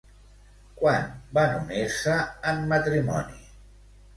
[0.77, 1.03] Quan
[1.39, 2.15] van unir-se
[2.53, 3.45] en matrimoni?